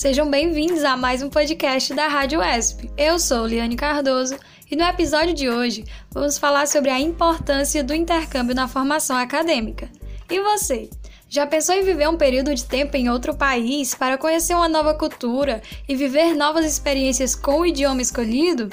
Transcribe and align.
Sejam 0.00 0.30
bem-vindos 0.30 0.82
a 0.82 0.96
mais 0.96 1.22
um 1.22 1.28
podcast 1.28 1.92
da 1.92 2.08
Rádio 2.08 2.40
ESP. 2.42 2.90
Eu 2.96 3.18
sou 3.18 3.46
Liane 3.46 3.76
Cardoso 3.76 4.34
e 4.70 4.74
no 4.74 4.82
episódio 4.82 5.34
de 5.34 5.50
hoje 5.50 5.84
vamos 6.10 6.38
falar 6.38 6.66
sobre 6.66 6.88
a 6.88 6.98
importância 6.98 7.84
do 7.84 7.92
intercâmbio 7.92 8.54
na 8.54 8.66
formação 8.66 9.14
acadêmica. 9.14 9.90
E 10.30 10.40
você? 10.40 10.88
Já 11.28 11.46
pensou 11.46 11.74
em 11.74 11.84
viver 11.84 12.08
um 12.08 12.16
período 12.16 12.54
de 12.54 12.64
tempo 12.64 12.96
em 12.96 13.10
outro 13.10 13.34
país 13.34 13.94
para 13.94 14.16
conhecer 14.16 14.54
uma 14.54 14.70
nova 14.70 14.94
cultura 14.94 15.60
e 15.86 15.94
viver 15.94 16.34
novas 16.34 16.64
experiências 16.64 17.34
com 17.34 17.60
o 17.60 17.66
idioma 17.66 18.00
escolhido? 18.00 18.70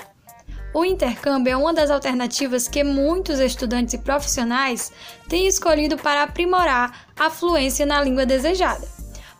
O 0.74 0.86
intercâmbio 0.86 1.52
é 1.52 1.58
uma 1.58 1.74
das 1.74 1.92
alternativas 1.92 2.70
que 2.70 2.86
muitos 2.86 3.42
estudantes 3.42 3.96
e 3.96 3.98
profissionais 3.98 4.94
têm 5.28 5.46
escolhido 5.46 5.98
para 5.98 6.24
aprimorar 6.24 7.06
a 7.20 7.30
fluência 7.30 7.86
na 7.86 8.02
língua 8.02 8.26
desejada. 8.26 8.97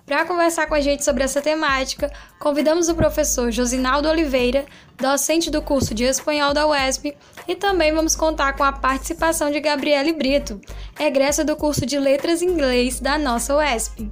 Para 0.08 0.24
conversar 0.24 0.68
com 0.68 0.74
a 0.74 0.80
gente 0.80 1.04
sobre 1.04 1.22
essa 1.22 1.42
temática, 1.42 2.10
convidamos 2.40 2.88
o 2.88 2.96
professor 2.96 3.52
Josinaldo 3.52 4.08
Oliveira, 4.08 4.66
docente 4.98 5.52
do 5.52 5.62
curso 5.62 5.94
de 5.94 6.06
Espanhol 6.06 6.54
da 6.54 6.66
UESP, 6.66 7.14
e 7.46 7.54
também 7.54 7.94
vamos 7.94 8.16
contar 8.16 8.54
com 8.54 8.64
a 8.64 8.72
participação 8.72 9.52
de 9.52 9.60
Gabriele 9.60 10.14
Brito, 10.14 10.62
egressa 10.98 11.44
do 11.44 11.58
curso 11.58 11.86
de 11.86 12.00
Letras 12.00 12.42
Inglês 12.42 13.02
da 13.02 13.18
nossa 13.18 13.58
UESP. 13.58 14.10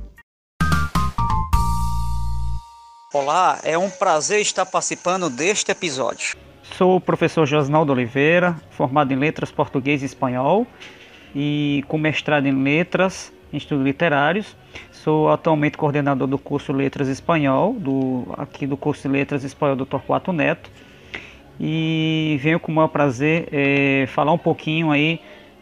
Olá, 3.13 3.61
é 3.63 3.77
um 3.77 3.89
prazer 3.89 4.41
estar 4.41 4.65
participando 4.65 5.29
deste 5.29 5.71
episódio. 5.71 6.35
Sou 6.77 6.97
o 6.97 7.01
professor 7.01 7.45
Josnaldo 7.45 7.93
Oliveira, 7.93 8.61
formado 8.69 9.13
em 9.13 9.15
Letras 9.17 9.49
Português 9.49 10.01
e 10.01 10.05
Espanhol 10.07 10.67
e 11.33 11.85
com 11.87 11.97
mestrado 11.97 12.47
em 12.47 12.63
Letras 12.63 13.31
Estudos 13.57 13.83
Literários. 13.83 14.55
Sou 14.91 15.29
atualmente 15.29 15.77
coordenador 15.77 16.27
do 16.27 16.37
curso 16.37 16.73
Letras 16.73 17.07
Espanhol, 17.07 17.73
do, 17.73 18.25
aqui 18.37 18.65
do 18.65 18.75
curso 18.75 19.07
Letras 19.07 19.43
Espanhol 19.43 19.75
do 19.75 19.85
Torquato 19.85 20.31
Neto. 20.31 20.69
E 21.59 22.37
venho 22.41 22.59
com 22.59 22.71
o 22.71 22.75
maior 22.75 22.89
prazer 22.89 23.47
é, 23.51 24.05
falar 24.07 24.33
um 24.33 24.37
pouquinho 24.37 24.91
aí 24.91 25.21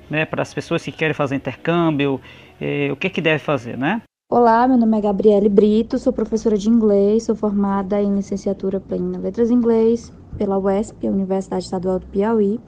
né, 0.09 0.25
para 0.25 0.41
as 0.41 0.53
pessoas 0.53 0.83
que 0.83 0.91
querem 0.91 1.13
fazer 1.13 1.35
intercâmbio, 1.35 2.19
é, 2.59 2.91
o 2.91 2.95
que, 2.95 3.09
que 3.09 3.21
deve 3.21 3.39
fazer, 3.39 3.77
né? 3.77 4.01
Olá, 4.29 4.67
meu 4.67 4.77
nome 4.77 4.97
é 4.97 5.01
Gabriele 5.01 5.49
Brito, 5.49 5.99
sou 5.99 6.11
professora 6.11 6.57
de 6.57 6.69
inglês, 6.69 7.23
sou 7.23 7.35
formada 7.35 8.01
em 8.01 8.15
licenciatura 8.15 8.79
plena 8.79 9.17
em 9.17 9.21
Letras 9.21 9.51
Inglês 9.51 10.11
pela 10.37 10.57
UESP, 10.57 11.07
Universidade 11.07 11.65
Estadual 11.65 11.99
do 11.99 12.07
Piauí. 12.07 12.59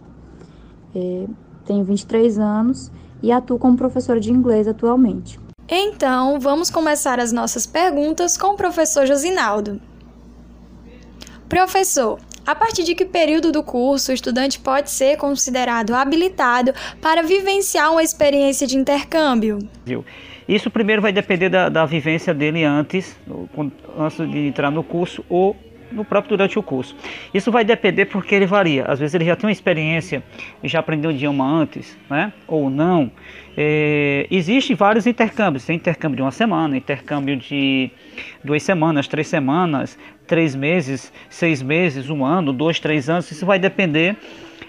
É, 0.95 1.25
tenho 1.65 1.83
23 1.83 2.37
anos 2.37 2.91
e 3.25 3.31
atuo 3.31 3.57
como 3.57 3.75
professora 3.75 4.19
de 4.19 4.31
inglês 4.31 4.67
atualmente. 4.67 5.39
Então, 5.67 6.39
vamos 6.39 6.69
começar 6.69 7.19
as 7.19 7.31
nossas 7.31 7.65
perguntas 7.65 8.37
com 8.37 8.53
o 8.53 8.55
professor 8.55 9.07
Josinaldo. 9.07 9.81
Professor, 11.49 12.19
a 12.45 12.53
partir 12.53 12.83
de 12.83 12.93
que 12.93 13.03
período 13.03 13.51
do 13.51 13.63
curso 13.63 14.11
o 14.11 14.13
estudante 14.13 14.59
pode 14.59 14.91
ser 14.91 15.17
considerado 15.17 15.95
habilitado 15.95 16.71
para 17.01 17.23
vivenciar 17.23 17.91
uma 17.91 18.03
experiência 18.03 18.67
de 18.67 18.77
intercâmbio? 18.77 19.57
Isso 20.47 20.69
primeiro 20.69 21.01
vai 21.01 21.11
depender 21.11 21.49
da, 21.49 21.67
da 21.67 21.83
vivência 21.83 22.31
dele 22.31 22.63
antes, 22.63 23.17
antes 23.97 24.17
de 24.29 24.47
entrar 24.47 24.69
no 24.69 24.83
curso 24.83 25.25
ou 25.27 25.55
no 25.95 26.05
próprio 26.05 26.37
durante 26.37 26.59
o 26.59 26.63
curso. 26.63 26.95
Isso 27.33 27.51
vai 27.51 27.63
depender 27.63 28.05
porque 28.05 28.35
ele 28.35 28.45
varia. 28.45 28.85
Às 28.85 28.99
vezes 28.99 29.15
ele 29.15 29.25
já 29.25 29.35
tem 29.35 29.47
uma 29.47 29.51
experiência 29.51 30.21
e 30.61 30.67
já 30.67 30.79
aprendeu 30.79 31.09
o 31.09 31.13
idioma 31.13 31.45
antes, 31.45 31.97
né? 32.09 32.31
Ou 32.47 32.69
não. 32.69 33.09
É, 33.57 34.27
Existem 34.29 34.75
vários 34.75 35.07
intercâmbios. 35.07 35.65
Tem 35.65 35.77
intercâmbio 35.77 36.17
de 36.17 36.21
uma 36.21 36.31
semana, 36.31 36.75
intercâmbio 36.75 37.37
de 37.37 37.89
duas 38.43 38.61
semanas, 38.61 39.07
três 39.07 39.27
semanas, 39.27 39.97
três 40.27 40.55
meses, 40.55 41.11
seis 41.29 41.61
meses, 41.61 42.09
um 42.09 42.25
ano, 42.25 42.51
dois, 42.51 42.79
três 42.79 43.09
anos. 43.09 43.31
Isso 43.31 43.45
vai 43.45 43.57
depender 43.57 44.17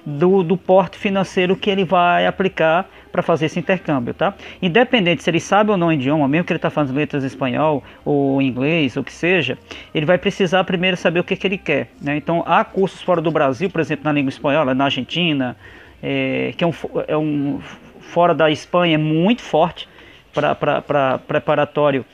do, 0.07 0.45
do 0.45 0.57
porte 0.57 0.97
financeiro 0.97 1.57
que 1.57 1.69
ele 1.69 1.85
vai 1.85 2.27
aplicar 2.27 2.89
para 3.11 3.23
fazer 3.23 3.47
esse 3.47 3.59
intercâmbio, 3.59 4.15
tá? 4.15 4.35
Independente 4.63 5.25
se 5.25 5.29
ele 5.29 5.41
sabe 5.41 5.73
ou 5.73 5.77
não 5.77 5.89
o 5.89 5.93
idioma, 5.93 6.29
mesmo 6.29 6.45
que 6.45 6.53
ele 6.53 6.59
está 6.59 6.71
fazendo 6.71 6.97
letras 6.97 7.25
em 7.25 7.27
espanhol 7.27 7.83
ou 8.05 8.41
inglês, 8.41 8.97
ou 8.97 9.03
que 9.03 9.13
seja, 9.13 9.59
ele 9.93 10.07
vai 10.07 10.17
precisar 10.17 10.63
primeiro 10.63 10.97
saber 10.97 11.19
o 11.19 11.25
que, 11.25 11.35
que 11.35 11.45
ele 11.45 11.59
quer, 11.59 11.91
né? 12.01 12.17
Então, 12.17 12.45
há 12.47 12.65
cursos 12.65 13.03
fora 13.03 13.21
do 13.21 13.33
Brasil, 13.33 13.69
por 13.69 13.81
exemplo, 13.81 14.05
na 14.05 14.13
língua 14.13 14.29
espanhola, 14.29 14.75
na 14.75 14.85
Argentina, 14.85 15.57
é, 16.01 16.55
que 16.57 16.63
é 16.63 16.67
um, 16.67 16.73
é 17.09 17.17
um 17.17 17.61
fora 18.01 18.33
da 18.33 18.49
Espanha 18.49 18.95
é 18.95 18.99
muito 18.99 19.43
forte 19.43 19.89
para 20.33 21.19
preparatório 21.19 22.05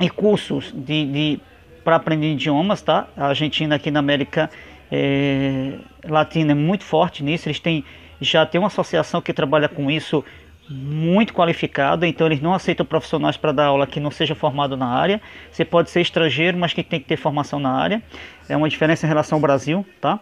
e 0.00 0.08
cursos 0.08 0.72
de, 0.72 1.04
de 1.04 1.40
para 1.84 1.96
aprender 1.96 2.32
idiomas, 2.32 2.82
tá? 2.82 3.08
A 3.16 3.28
Argentina 3.28 3.74
aqui 3.74 3.90
na 3.90 4.00
América 4.00 4.50
é, 4.90 5.74
Latina 6.04 6.52
é 6.52 6.54
muito 6.54 6.84
forte 6.84 7.22
nisso, 7.22 7.48
eles 7.48 7.60
têm 7.60 7.84
já 8.20 8.44
tem 8.44 8.60
uma 8.60 8.66
associação 8.66 9.20
que 9.20 9.32
trabalha 9.32 9.68
com 9.68 9.88
isso 9.88 10.24
muito 10.68 11.32
qualificada, 11.32 12.06
então 12.06 12.26
eles 12.26 12.40
não 12.40 12.52
aceitam 12.52 12.84
profissionais 12.84 13.36
para 13.36 13.52
dar 13.52 13.66
aula 13.66 13.86
que 13.86 13.98
não 13.98 14.10
seja 14.10 14.34
formado 14.34 14.76
na 14.76 14.86
área. 14.86 15.20
Você 15.50 15.64
pode 15.64 15.88
ser 15.88 16.02
estrangeiro, 16.02 16.58
mas 16.58 16.72
que 16.72 16.82
tem 16.82 17.00
que 17.00 17.06
ter 17.06 17.16
formação 17.16 17.58
na 17.58 17.70
área. 17.70 18.02
É 18.48 18.56
uma 18.56 18.68
diferença 18.68 19.06
em 19.06 19.08
relação 19.08 19.36
ao 19.36 19.40
Brasil, 19.40 19.86
tá? 20.00 20.20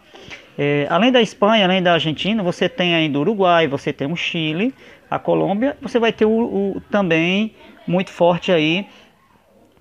É, 0.56 0.86
além 0.88 1.10
da 1.10 1.20
Espanha, 1.20 1.64
além 1.64 1.82
da 1.82 1.94
Argentina, 1.94 2.42
você 2.42 2.68
tem 2.68 2.94
ainda 2.94 3.18
o 3.18 3.22
Uruguai, 3.22 3.66
você 3.66 3.92
tem 3.92 4.10
o 4.10 4.16
Chile, 4.16 4.72
a 5.10 5.18
Colômbia, 5.18 5.76
você 5.82 5.98
vai 5.98 6.12
ter 6.12 6.24
o, 6.24 6.30
o 6.76 6.82
também 6.90 7.54
muito 7.86 8.10
forte 8.10 8.52
aí 8.52 8.86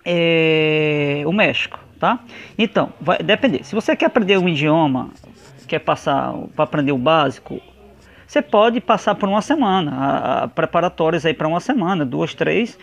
é, 0.03 1.23
o 1.25 1.31
México, 1.31 1.79
tá? 2.05 2.19
Então, 2.55 2.93
vai 3.01 3.17
depender. 3.17 3.63
Se 3.63 3.73
você 3.73 3.95
quer 3.95 4.05
aprender 4.05 4.37
um 4.37 4.47
idioma, 4.47 5.09
quer 5.67 5.79
passar 5.79 6.33
para 6.55 6.63
aprender 6.63 6.91
o 6.91 6.97
básico, 6.99 7.59
você 8.27 8.43
pode 8.43 8.79
passar 8.79 9.15
por 9.15 9.27
uma 9.27 9.41
semana, 9.41 9.91
a, 9.91 10.43
a 10.43 10.47
preparatórias 10.47 11.25
aí 11.25 11.33
para 11.33 11.47
uma 11.47 11.59
semana, 11.59 12.05
duas, 12.05 12.35
três, 12.35 12.77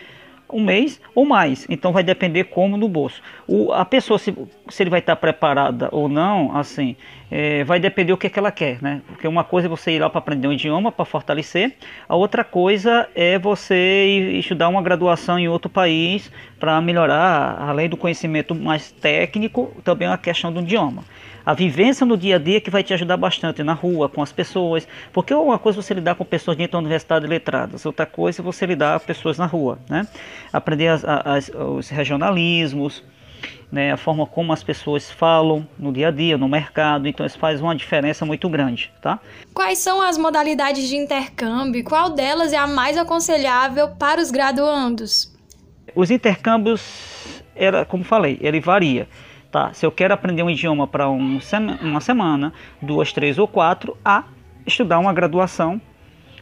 um 0.53 0.63
mês 0.63 1.01
ou 1.15 1.25
mais. 1.25 1.65
Então 1.69 1.91
vai 1.91 2.03
depender 2.03 2.45
como 2.45 2.77
no 2.77 2.87
bolso. 2.87 3.21
O, 3.47 3.71
a 3.71 3.83
pessoa, 3.83 4.19
se, 4.19 4.33
se 4.69 4.83
ele 4.83 4.89
vai 4.89 4.99
estar 4.99 5.15
preparada 5.15 5.89
ou 5.91 6.07
não, 6.07 6.55
assim, 6.55 6.95
é, 7.31 7.63
vai 7.63 7.79
depender 7.79 8.13
o 8.13 8.17
que, 8.17 8.27
é 8.27 8.29
que 8.29 8.37
ela 8.37 8.51
quer, 8.51 8.81
né? 8.81 9.01
Porque 9.07 9.27
uma 9.27 9.43
coisa 9.43 9.67
é 9.67 9.69
você 9.69 9.91
ir 9.91 9.99
lá 9.99 10.09
para 10.09 10.19
aprender 10.19 10.47
um 10.47 10.53
idioma, 10.53 10.91
para 10.91 11.05
fortalecer. 11.05 11.73
A 12.07 12.15
outra 12.15 12.43
coisa 12.43 13.09
é 13.15 13.39
você 13.39 14.37
estudar 14.39 14.69
uma 14.69 14.81
graduação 14.81 15.39
em 15.39 15.47
outro 15.47 15.69
país 15.69 16.31
para 16.59 16.79
melhorar, 16.79 17.57
além 17.59 17.89
do 17.89 17.97
conhecimento 17.97 18.53
mais 18.53 18.91
técnico, 18.91 19.73
também 19.83 20.07
a 20.07 20.17
questão 20.17 20.51
do 20.51 20.61
idioma 20.61 21.03
a 21.45 21.53
vivência 21.53 22.05
no 22.05 22.17
dia 22.17 22.35
a 22.35 22.39
dia 22.39 22.61
que 22.61 22.69
vai 22.69 22.83
te 22.83 22.93
ajudar 22.93 23.17
bastante 23.17 23.63
na 23.63 23.73
rua, 23.73 24.07
com 24.09 24.21
as 24.21 24.31
pessoas. 24.31 24.87
Porque 25.11 25.33
uma 25.33 25.59
coisa 25.59 25.79
é 25.79 25.81
você 25.81 25.93
lidar 25.93 26.15
com 26.15 26.25
pessoas 26.25 26.57
dentro 26.57 26.73
da 26.73 26.79
universidade 26.79 27.27
letradas, 27.27 27.85
outra 27.85 28.05
coisa 28.05 28.41
é 28.41 28.43
você 28.43 28.65
lidar 28.65 28.99
com 28.99 29.05
pessoas 29.05 29.37
na 29.37 29.45
rua, 29.45 29.79
né? 29.89 30.07
Aprender 30.51 30.87
as, 30.87 31.03
as, 31.05 31.49
os 31.49 31.89
regionalismos, 31.89 33.03
né? 33.71 33.91
a 33.91 33.97
forma 33.97 34.25
como 34.25 34.53
as 34.53 34.63
pessoas 34.63 35.11
falam 35.11 35.67
no 35.77 35.91
dia 35.91 36.09
a 36.09 36.11
dia, 36.11 36.37
no 36.37 36.47
mercado, 36.47 37.07
então 37.07 37.25
isso 37.25 37.37
faz 37.39 37.59
uma 37.59 37.75
diferença 37.75 38.25
muito 38.25 38.47
grande, 38.47 38.91
tá? 39.01 39.19
Quais 39.53 39.79
são 39.79 40.01
as 40.01 40.17
modalidades 40.17 40.87
de 40.87 40.95
intercâmbio 40.95 41.79
e 41.79 41.83
qual 41.83 42.11
delas 42.11 42.53
é 42.53 42.57
a 42.57 42.67
mais 42.67 42.97
aconselhável 42.97 43.89
para 43.89 44.21
os 44.21 44.29
graduandos? 44.29 45.33
Os 45.95 46.11
intercâmbios, 46.11 47.43
era, 47.55 47.83
como 47.83 48.03
falei, 48.03 48.37
ele 48.41 48.59
varia. 48.59 49.07
Tá? 49.53 49.71
Se 49.71 49.85
eu 49.85 49.91
quero 49.91 50.15
aprender 50.15 50.41
um 50.41 50.49
idioma 50.49 50.87
para 50.87 51.07
um, 51.07 51.39
uma 51.79 52.01
semana, 52.01 52.51
duas, 52.81 53.13
três 53.13 53.37
ou 53.37 53.47
quatro, 53.47 53.95
a 54.03 54.23
estudar 54.65 54.97
uma 54.97 55.13
graduação 55.13 55.79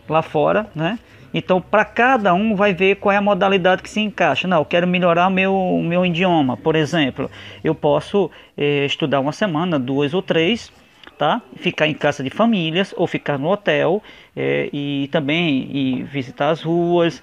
lá 0.07 0.21
fora, 0.21 0.71
né? 0.73 0.97
Então, 1.33 1.59
para 1.59 1.83
cada 1.83 2.33
um 2.33 2.55
vai 2.55 2.73
ver 2.73 2.95
qual 2.95 3.11
é 3.11 3.17
a 3.17 3.21
modalidade 3.21 3.83
que 3.83 3.89
se 3.89 3.99
encaixa. 3.99 4.47
Não, 4.47 4.59
eu 4.59 4.65
quero 4.65 4.87
melhorar 4.87 5.29
meu, 5.29 5.81
meu 5.83 6.05
idioma, 6.05 6.55
por 6.55 6.73
exemplo. 6.73 7.29
Eu 7.61 7.75
posso 7.75 8.31
eh, 8.57 8.85
estudar 8.85 9.19
uma 9.19 9.33
semana, 9.33 9.77
duas 9.77 10.13
ou 10.13 10.21
três, 10.21 10.71
tá? 11.17 11.41
Ficar 11.57 11.87
em 11.87 11.93
casa 11.93 12.23
de 12.23 12.29
famílias 12.29 12.93
ou 12.95 13.07
ficar 13.07 13.37
no 13.37 13.49
hotel 13.51 14.01
eh, 14.35 14.69
e 14.71 15.09
também 15.11 15.69
e 15.71 16.03
visitar 16.03 16.49
as 16.49 16.61
ruas, 16.61 17.21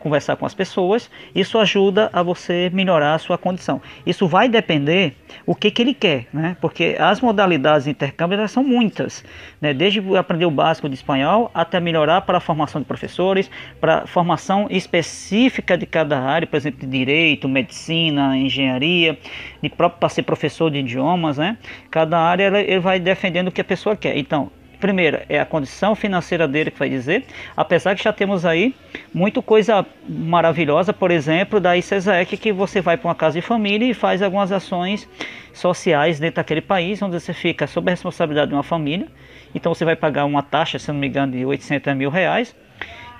conversar 0.00 0.36
com 0.36 0.44
as 0.44 0.54
pessoas, 0.54 1.08
isso 1.34 1.56
ajuda 1.58 2.10
a 2.12 2.22
você 2.22 2.70
melhorar 2.72 3.14
a 3.14 3.18
sua 3.18 3.38
condição. 3.38 3.80
Isso 4.04 4.26
vai 4.26 4.48
depender 4.48 5.14
o 5.46 5.54
que, 5.54 5.70
que 5.70 5.80
ele 5.80 5.94
quer, 5.94 6.26
né? 6.32 6.56
Porque 6.60 6.96
as 6.98 7.20
modalidades 7.20 7.84
de 7.84 7.90
intercâmbio 7.90 8.48
são 8.48 8.64
muitas, 8.64 9.24
né? 9.60 9.72
Desde 9.72 10.00
aprender 10.16 10.44
o 10.44 10.50
básico 10.50 10.88
de 10.88 10.96
espanhol 10.96 11.50
até 11.54 11.78
melhorar 11.78 12.22
para 12.22 12.38
a 12.38 12.40
formação 12.40 12.80
de 12.80 12.86
professores, 12.86 13.48
para 13.80 14.06
formação 14.06 14.66
específica 14.70 15.78
de 15.78 15.86
cada 15.86 16.18
área, 16.18 16.48
por 16.48 16.56
exemplo, 16.56 16.80
de 16.80 16.86
direito, 16.86 17.48
medicina, 17.48 18.36
engenharia, 18.36 19.16
de 19.62 19.68
próprio 19.68 20.00
para 20.00 20.08
ser 20.08 20.22
professor 20.22 20.68
de 20.70 20.78
idiomas, 20.78 21.38
né? 21.38 21.56
Cada 21.90 22.18
área 22.18 22.58
ele 22.58 22.80
vai 22.80 22.98
defendendo 22.98 23.48
o 23.48 23.52
que 23.52 23.60
a 23.60 23.64
pessoa 23.64 23.94
quer. 23.94 24.16
Então, 24.16 24.50
primeiro, 24.80 25.20
é 25.28 25.38
a 25.38 25.44
condição 25.44 25.94
financeira 25.94 26.48
dele 26.48 26.70
que 26.70 26.78
vai 26.78 26.88
dizer, 26.88 27.24
apesar 27.56 27.94
que 27.94 28.02
já 28.02 28.12
temos 28.12 28.44
aí 28.46 28.74
muita 29.12 29.42
coisa 29.42 29.86
maravilhosa, 30.08 30.92
por 30.92 31.10
exemplo, 31.10 31.60
da 31.60 31.76
ICESEC, 31.76 32.36
que 32.36 32.52
você 32.52 32.80
vai 32.80 32.96
para 32.96 33.08
uma 33.08 33.14
casa 33.14 33.38
de 33.38 33.46
família 33.46 33.88
e 33.88 33.94
faz 33.94 34.22
algumas 34.22 34.50
ações 34.50 35.08
sociais 35.52 36.18
dentro 36.18 36.36
daquele 36.36 36.62
país, 36.62 37.02
onde 37.02 37.20
você 37.20 37.32
fica 37.32 37.66
sob 37.66 37.90
a 37.90 37.92
responsabilidade 37.92 38.48
de 38.48 38.54
uma 38.54 38.62
família, 38.62 39.06
então 39.54 39.74
você 39.74 39.84
vai 39.84 39.94
pagar 39.94 40.24
uma 40.24 40.42
taxa, 40.42 40.78
se 40.78 40.90
não 40.90 40.98
me 40.98 41.06
engano, 41.06 41.32
de 41.32 41.44
800 41.44 41.94
mil 41.94 42.10
reais, 42.10 42.56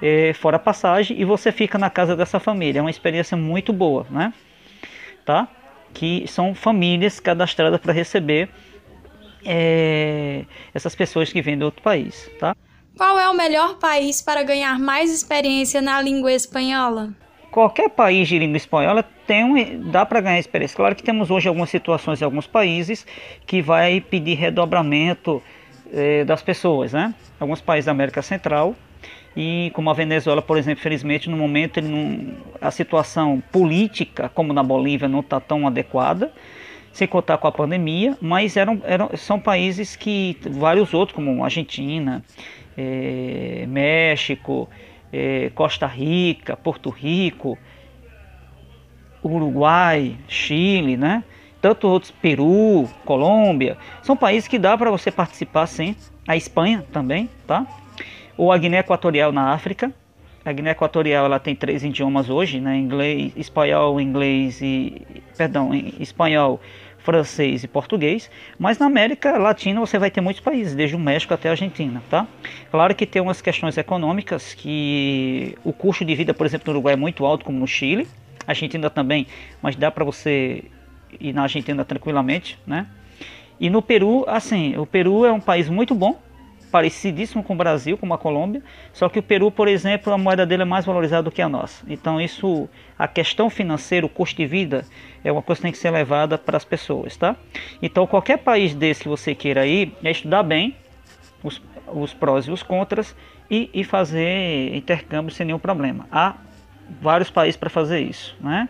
é, 0.02 0.32
fora 0.32 0.58
passagem, 0.58 1.20
e 1.20 1.24
você 1.24 1.52
fica 1.52 1.76
na 1.78 1.90
casa 1.90 2.16
dessa 2.16 2.40
família, 2.40 2.78
é 2.78 2.82
uma 2.82 2.90
experiência 2.90 3.36
muito 3.36 3.72
boa, 3.72 4.06
né? 4.10 4.32
Tá? 5.24 5.46
Que 5.92 6.24
são 6.26 6.54
famílias 6.54 7.20
cadastradas 7.20 7.78
para 7.80 7.92
receber 7.92 8.48
é, 9.44 10.44
essas 10.74 10.94
pessoas 10.94 11.32
que 11.32 11.40
vêm 11.42 11.56
de 11.56 11.64
outro 11.64 11.82
país, 11.82 12.30
tá? 12.38 12.56
Qual 12.96 13.18
é 13.18 13.28
o 13.28 13.34
melhor 13.34 13.78
país 13.78 14.20
para 14.20 14.42
ganhar 14.42 14.78
mais 14.78 15.10
experiência 15.10 15.80
na 15.80 16.00
língua 16.02 16.32
espanhola? 16.32 17.10
Qualquer 17.50 17.88
país 17.90 18.28
de 18.28 18.38
língua 18.38 18.56
espanhola 18.56 19.02
tem 19.26 19.44
um, 19.44 19.90
dá 19.90 20.04
para 20.04 20.20
ganhar 20.20 20.38
experiência. 20.38 20.76
Claro 20.76 20.94
que 20.94 21.02
temos 21.02 21.30
hoje 21.30 21.48
algumas 21.48 21.70
situações 21.70 22.20
em 22.20 22.24
alguns 22.24 22.46
países 22.46 23.06
que 23.46 23.62
vai 23.62 24.00
pedir 24.00 24.34
redobramento 24.34 25.42
é, 25.92 26.24
das 26.24 26.42
pessoas, 26.42 26.92
né? 26.92 27.14
Alguns 27.40 27.60
países 27.60 27.86
da 27.86 27.92
América 27.92 28.22
Central 28.22 28.76
e 29.36 29.70
como 29.74 29.88
a 29.90 29.94
Venezuela, 29.94 30.42
por 30.42 30.58
exemplo, 30.58 30.82
felizmente 30.82 31.30
no 31.30 31.36
momento 31.36 31.80
não, 31.80 32.34
a 32.60 32.70
situação 32.70 33.42
política, 33.50 34.28
como 34.28 34.52
na 34.52 34.62
Bolívia, 34.62 35.08
não 35.08 35.20
está 35.20 35.40
tão 35.40 35.66
adequada 35.66 36.32
sem 36.92 37.06
contar 37.06 37.38
com 37.38 37.46
a 37.46 37.52
pandemia, 37.52 38.16
mas 38.20 38.56
eram, 38.56 38.80
eram, 38.84 39.10
são 39.16 39.38
países 39.38 39.96
que 39.96 40.36
vários 40.50 40.92
outros, 40.92 41.14
como 41.14 41.44
Argentina, 41.44 42.22
é, 42.76 43.64
México, 43.68 44.68
é, 45.12 45.50
Costa 45.54 45.86
Rica, 45.86 46.56
Porto 46.56 46.90
Rico, 46.90 47.56
Uruguai, 49.22 50.16
Chile, 50.26 50.96
né? 50.96 51.22
Tanto 51.60 51.86
outros, 51.86 52.10
Peru, 52.10 52.88
Colômbia, 53.04 53.76
são 54.02 54.16
países 54.16 54.48
que 54.48 54.58
dá 54.58 54.76
para 54.78 54.90
você 54.90 55.10
participar 55.10 55.66
sim. 55.66 55.94
A 56.26 56.36
Espanha 56.36 56.84
também, 56.92 57.28
tá? 57.46 57.66
Ou 58.36 58.50
a 58.50 58.56
Guiné 58.56 58.78
Equatorial 58.78 59.30
na 59.30 59.52
África, 59.52 59.92
a 60.50 60.52
Guiné 60.52 60.72
Equatorial 60.72 61.24
ela 61.24 61.38
tem 61.38 61.54
três 61.54 61.84
idiomas 61.84 62.28
hoje, 62.28 62.60
né? 62.60 62.76
Inglês, 62.76 63.32
espanhol, 63.36 64.00
inglês 64.00 64.60
e 64.60 65.02
perdão, 65.36 65.70
espanhol, 65.98 66.60
francês 66.98 67.64
e 67.64 67.68
português. 67.68 68.30
Mas 68.58 68.78
na 68.78 68.86
América 68.86 69.38
Latina 69.38 69.80
você 69.80 69.98
vai 69.98 70.10
ter 70.10 70.20
muitos 70.20 70.42
países, 70.42 70.74
desde 70.74 70.96
o 70.96 70.98
México 70.98 71.32
até 71.32 71.48
a 71.48 71.52
Argentina, 71.52 72.02
tá? 72.10 72.26
Claro 72.70 72.94
que 72.94 73.06
tem 73.06 73.22
umas 73.22 73.40
questões 73.40 73.78
econômicas 73.78 74.52
que 74.52 75.56
o 75.64 75.72
custo 75.72 76.04
de 76.04 76.14
vida, 76.14 76.34
por 76.34 76.46
exemplo, 76.46 76.66
no 76.66 76.78
Uruguai 76.78 76.94
é 76.94 76.96
muito 76.96 77.24
alto, 77.24 77.44
como 77.44 77.58
no 77.58 77.66
Chile, 77.66 78.06
a 78.46 78.50
Argentina 78.50 78.90
também, 78.90 79.26
mas 79.62 79.76
dá 79.76 79.90
para 79.90 80.04
você 80.04 80.64
ir 81.18 81.32
na 81.32 81.42
Argentina 81.42 81.84
tranquilamente, 81.84 82.58
né? 82.66 82.86
E 83.58 83.68
no 83.68 83.82
Peru, 83.82 84.24
assim, 84.26 84.76
o 84.76 84.86
Peru 84.86 85.24
é 85.24 85.32
um 85.32 85.40
país 85.40 85.68
muito 85.68 85.94
bom, 85.94 86.18
parecidíssimo 86.70 87.42
com 87.42 87.54
o 87.54 87.56
Brasil, 87.56 87.98
como 87.98 88.14
a 88.14 88.18
Colômbia, 88.18 88.62
só 88.92 89.08
que 89.08 89.18
o 89.18 89.22
Peru, 89.22 89.50
por 89.50 89.68
exemplo, 89.68 90.12
a 90.12 90.18
moeda 90.18 90.46
dele 90.46 90.62
é 90.62 90.64
mais 90.64 90.84
valorizada 90.84 91.24
do 91.24 91.30
que 91.30 91.42
a 91.42 91.48
nossa. 91.48 91.84
Então 91.88 92.20
isso, 92.20 92.68
a 92.98 93.08
questão 93.08 93.50
financeira, 93.50 94.06
o 94.06 94.08
custo 94.08 94.36
de 94.36 94.46
vida, 94.46 94.84
é 95.24 95.30
uma 95.30 95.42
coisa 95.42 95.58
que 95.58 95.62
tem 95.62 95.72
que 95.72 95.78
ser 95.78 95.90
levada 95.90 96.38
para 96.38 96.56
as 96.56 96.64
pessoas, 96.64 97.16
tá? 97.16 97.36
Então 97.82 98.06
qualquer 98.06 98.38
país 98.38 98.74
desse 98.74 99.02
que 99.02 99.08
você 99.08 99.34
queira 99.34 99.66
ir, 99.66 99.92
é 100.02 100.10
estudar 100.10 100.42
bem 100.42 100.76
os, 101.42 101.60
os 101.88 102.14
prós 102.14 102.46
e 102.46 102.50
os 102.50 102.62
contras 102.62 103.14
e, 103.50 103.68
e 103.74 103.84
fazer 103.84 104.74
intercâmbio 104.74 105.34
sem 105.34 105.46
nenhum 105.46 105.58
problema. 105.58 106.06
Há 106.10 106.36
vários 107.00 107.30
países 107.30 107.56
para 107.56 107.70
fazer 107.70 108.00
isso, 108.00 108.36
né? 108.40 108.68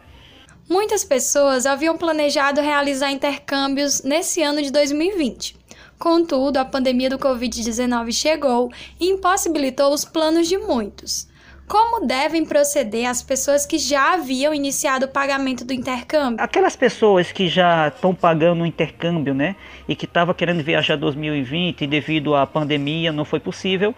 Muitas 0.69 1.05
pessoas 1.05 1.67
haviam 1.67 1.99
planejado 1.99 2.61
realizar 2.61 3.11
intercâmbios 3.11 4.02
nesse 4.05 4.41
ano 4.41 4.62
de 4.62 4.70
2020. 4.70 5.56
Contudo, 6.00 6.56
a 6.56 6.64
pandemia 6.64 7.11
do 7.11 7.19
Covid-19 7.19 8.11
chegou 8.11 8.73
e 8.99 9.11
impossibilitou 9.11 9.93
os 9.93 10.02
planos 10.02 10.49
de 10.49 10.56
muitos. 10.56 11.29
Como 11.69 12.06
devem 12.06 12.43
proceder 12.43 13.05
as 13.05 13.23
pessoas 13.23 13.67
que 13.67 13.76
já 13.76 14.14
haviam 14.14 14.55
iniciado 14.55 15.05
o 15.05 15.08
pagamento 15.08 15.62
do 15.62 15.75
intercâmbio? 15.75 16.43
Aquelas 16.43 16.75
pessoas 16.75 17.31
que 17.31 17.49
já 17.49 17.88
estão 17.88 18.14
pagando 18.14 18.62
o 18.62 18.67
intercâmbio, 18.67 19.35
né, 19.35 19.55
e 19.87 19.94
que 19.94 20.06
estavam 20.06 20.32
querendo 20.32 20.64
viajar 20.64 20.97
2020 20.97 21.82
e 21.82 21.87
devido 21.87 22.35
à 22.35 22.47
pandemia 22.47 23.12
não 23.12 23.26
foi 23.26 23.38
possível, 23.38 23.94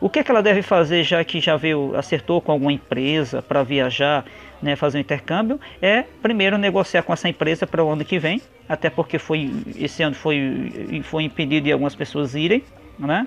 o 0.00 0.08
que, 0.08 0.20
é 0.20 0.24
que 0.24 0.30
ela 0.30 0.42
deve 0.42 0.62
fazer 0.62 1.04
já 1.04 1.22
que 1.22 1.38
já 1.38 1.58
veio, 1.58 1.94
acertou 1.94 2.40
com 2.40 2.50
alguma 2.50 2.72
empresa 2.72 3.42
para 3.42 3.62
viajar, 3.62 4.24
né, 4.62 4.76
fazer 4.76 4.98
um 4.98 5.00
intercâmbio? 5.00 5.60
É 5.80 6.04
primeiro 6.22 6.56
negociar 6.56 7.02
com 7.02 7.12
essa 7.12 7.28
empresa 7.28 7.66
para 7.66 7.84
o 7.84 7.90
ano 7.90 8.04
que 8.04 8.18
vem, 8.18 8.40
até 8.68 8.88
porque 8.88 9.18
foi 9.18 9.50
esse 9.76 10.02
ano 10.02 10.14
foi, 10.14 11.02
foi 11.02 11.24
impedido 11.24 11.64
de 11.64 11.72
algumas 11.72 11.94
pessoas 11.94 12.34
irem, 12.34 12.62
né? 12.98 13.26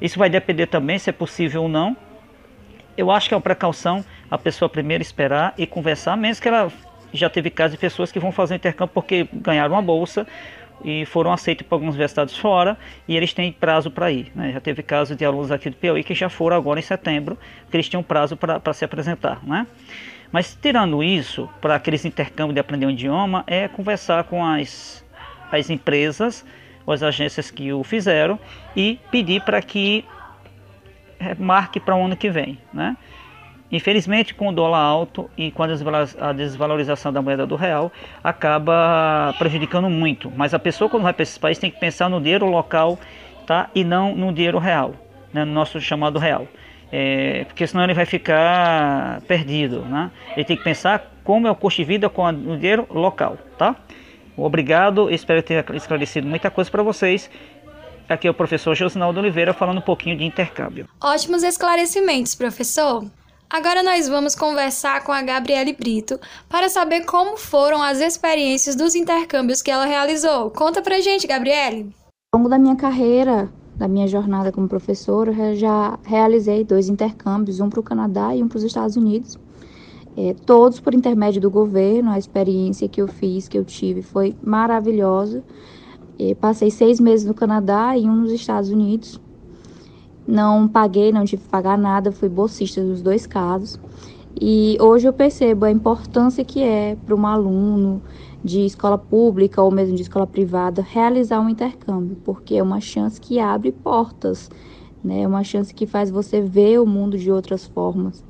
Isso 0.00 0.18
vai 0.18 0.30
depender 0.30 0.66
também 0.66 0.98
se 0.98 1.10
é 1.10 1.12
possível 1.12 1.64
ou 1.64 1.68
não. 1.68 1.96
Eu 2.96 3.10
acho 3.10 3.28
que 3.28 3.34
é 3.34 3.36
uma 3.36 3.42
precaução 3.42 4.04
a 4.30 4.38
pessoa 4.38 4.68
primeiro 4.68 5.02
esperar 5.02 5.52
e 5.58 5.66
conversar, 5.66 6.16
mesmo 6.16 6.42
que 6.42 6.48
ela 6.48 6.72
já 7.12 7.28
teve 7.28 7.50
casos 7.50 7.72
de 7.72 7.78
pessoas 7.78 8.12
que 8.12 8.18
vão 8.18 8.30
fazer 8.32 8.54
intercâmbio 8.54 8.92
porque 8.94 9.28
ganharam 9.32 9.74
uma 9.74 9.82
bolsa 9.82 10.26
e 10.84 11.04
foram 11.06 11.32
aceitos 11.32 11.66
por 11.66 11.76
alguns 11.76 11.90
universidades 11.90 12.36
fora 12.36 12.76
e 13.06 13.16
eles 13.16 13.32
têm 13.32 13.52
prazo 13.52 13.90
para 13.90 14.10
ir. 14.10 14.30
Né? 14.34 14.52
Já 14.52 14.60
teve 14.60 14.82
casos 14.82 15.16
de 15.16 15.24
alunos 15.24 15.50
aqui 15.50 15.70
do 15.70 15.76
Piauí 15.76 16.02
que 16.02 16.14
já 16.14 16.28
foram 16.28 16.56
agora 16.56 16.78
em 16.80 16.82
setembro, 16.82 17.38
que 17.70 17.76
eles 17.76 17.88
tinham 17.88 18.02
prazo 18.02 18.36
para 18.36 18.72
se 18.72 18.84
apresentar. 18.84 19.40
Né? 19.44 19.66
Mas 20.32 20.56
tirando 20.60 21.02
isso, 21.02 21.48
para 21.60 21.74
aqueles 21.74 22.04
intercâmbios 22.04 22.54
de 22.54 22.60
aprender 22.60 22.86
um 22.86 22.90
idioma, 22.90 23.44
é 23.46 23.68
conversar 23.68 24.24
com 24.24 24.44
as, 24.44 25.04
as 25.50 25.70
empresas 25.70 26.44
ou 26.86 26.94
as 26.94 27.02
agências 27.02 27.50
que 27.50 27.72
o 27.72 27.82
fizeram 27.82 28.38
e 28.74 28.98
pedir 29.10 29.42
para 29.42 29.60
que 29.60 30.04
marque 31.38 31.78
para 31.78 31.96
o 31.96 32.04
ano 32.04 32.16
que 32.16 32.30
vem. 32.30 32.58
Né? 32.72 32.96
Infelizmente, 33.70 34.34
com 34.34 34.48
o 34.48 34.52
dólar 34.52 34.80
alto 34.80 35.30
e 35.36 35.50
com 35.50 35.62
a 35.62 36.32
desvalorização 36.32 37.12
da 37.12 37.22
moeda 37.22 37.46
do 37.46 37.56
real, 37.56 37.92
acaba 38.22 39.34
prejudicando 39.38 39.88
muito. 39.88 40.32
Mas 40.34 40.52
a 40.52 40.58
pessoa, 40.58 40.90
quando 40.90 41.04
vai 41.04 41.12
para 41.12 41.22
esses 41.22 41.38
países, 41.38 41.60
tem 41.60 41.70
que 41.70 41.78
pensar 41.78 42.08
no 42.08 42.20
dinheiro 42.20 42.46
local 42.46 42.98
tá? 43.46 43.70
e 43.74 43.84
não 43.84 44.14
no 44.14 44.32
dinheiro 44.32 44.58
real, 44.58 44.94
né? 45.32 45.44
no 45.44 45.52
nosso 45.52 45.80
chamado 45.80 46.18
real 46.18 46.46
é, 46.92 47.44
porque 47.44 47.66
senão 47.66 47.84
ele 47.84 47.94
vai 47.94 48.04
ficar 48.04 49.20
perdido, 49.22 49.82
né? 49.82 50.10
Ele 50.34 50.44
tem 50.44 50.56
que 50.56 50.64
pensar 50.64 51.12
como 51.22 51.46
é 51.46 51.50
o 51.50 51.54
custo 51.54 51.80
de 51.80 51.84
vida 51.84 52.08
com 52.08 52.26
o 52.26 52.56
dinheiro 52.56 52.86
local, 52.90 53.38
tá? 53.56 53.76
Obrigado, 54.36 55.10
espero 55.10 55.42
ter 55.42 55.64
esclarecido 55.74 56.26
muita 56.26 56.50
coisa 56.50 56.70
para 56.70 56.82
vocês. 56.82 57.30
Aqui 58.08 58.26
é 58.26 58.30
o 58.30 58.34
professor 58.34 58.74
Josinaldo 58.74 59.20
Oliveira 59.20 59.52
falando 59.52 59.78
um 59.78 59.82
pouquinho 59.82 60.16
de 60.16 60.24
intercâmbio. 60.24 60.88
Ótimos 61.00 61.44
esclarecimentos, 61.44 62.34
professor. 62.34 63.04
Agora 63.52 63.82
nós 63.82 64.08
vamos 64.08 64.36
conversar 64.36 65.02
com 65.02 65.10
a 65.10 65.22
Gabriele 65.22 65.72
Brito 65.72 66.20
para 66.48 66.68
saber 66.68 67.04
como 67.04 67.36
foram 67.36 67.82
as 67.82 67.98
experiências 67.98 68.76
dos 68.76 68.94
intercâmbios 68.94 69.60
que 69.60 69.72
ela 69.72 69.86
realizou. 69.86 70.52
Conta 70.52 70.80
pra 70.80 71.00
gente, 71.00 71.26
Gabriele. 71.26 71.92
Ao 72.32 72.38
longo 72.38 72.48
da 72.48 72.56
minha 72.56 72.76
carreira, 72.76 73.52
da 73.74 73.88
minha 73.88 74.06
jornada 74.06 74.52
como 74.52 74.68
professora, 74.68 75.32
eu 75.32 75.56
já 75.56 75.98
realizei 76.04 76.62
dois 76.62 76.88
intercâmbios, 76.88 77.58
um 77.58 77.68
para 77.68 77.80
o 77.80 77.82
Canadá 77.82 78.36
e 78.36 78.40
um 78.40 78.46
para 78.46 78.58
os 78.58 78.62
Estados 78.62 78.94
Unidos. 78.94 79.36
É, 80.16 80.32
todos 80.46 80.78
por 80.78 80.94
intermédio 80.94 81.40
do 81.40 81.50
governo, 81.50 82.12
a 82.12 82.18
experiência 82.18 82.88
que 82.88 83.02
eu 83.02 83.08
fiz, 83.08 83.48
que 83.48 83.58
eu 83.58 83.64
tive, 83.64 84.00
foi 84.00 84.36
maravilhosa. 84.40 85.42
É, 86.20 86.36
passei 86.36 86.70
seis 86.70 87.00
meses 87.00 87.26
no 87.26 87.34
Canadá 87.34 87.96
e 87.96 88.08
um 88.08 88.14
nos 88.14 88.30
Estados 88.30 88.70
Unidos. 88.70 89.20
Não 90.26 90.68
paguei, 90.68 91.12
não 91.12 91.24
tive 91.24 91.42
que 91.42 91.48
pagar 91.48 91.76
nada, 91.76 92.12
fui 92.12 92.28
bolsista 92.28 92.82
nos 92.82 93.02
dois 93.02 93.26
casos. 93.26 93.78
E 94.40 94.76
hoje 94.80 95.08
eu 95.08 95.12
percebo 95.12 95.64
a 95.64 95.70
importância 95.70 96.44
que 96.44 96.62
é 96.62 96.96
para 97.04 97.14
um 97.14 97.26
aluno 97.26 98.02
de 98.42 98.64
escola 98.64 98.96
pública 98.96 99.60
ou 99.62 99.70
mesmo 99.70 99.96
de 99.96 100.02
escola 100.02 100.26
privada 100.26 100.82
realizar 100.82 101.40
um 101.40 101.48
intercâmbio, 101.48 102.16
porque 102.24 102.54
é 102.56 102.62
uma 102.62 102.80
chance 102.80 103.20
que 103.20 103.38
abre 103.38 103.72
portas, 103.72 104.48
né? 105.02 105.22
É 105.22 105.26
uma 105.26 105.44
chance 105.44 105.74
que 105.74 105.86
faz 105.86 106.10
você 106.10 106.40
ver 106.40 106.80
o 106.80 106.86
mundo 106.86 107.18
de 107.18 107.30
outras 107.30 107.66
formas. 107.66 108.24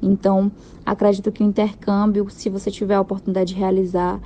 Então, 0.00 0.52
acredito 0.84 1.32
que 1.32 1.42
o 1.42 1.46
intercâmbio, 1.46 2.28
se 2.30 2.50
você 2.50 2.70
tiver 2.70 2.94
a 2.94 3.00
oportunidade 3.00 3.54
de 3.54 3.58
realizar, 3.58 4.20